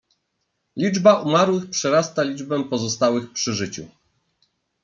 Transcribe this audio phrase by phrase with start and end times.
[0.75, 3.87] "Liczba umarłych przerasta liczbę pozostałych przy życiu."